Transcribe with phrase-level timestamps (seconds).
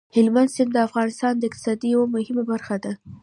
[0.15, 2.91] هلمند سیند د افغانستان د اقتصاد یوه مهمه برخه ده.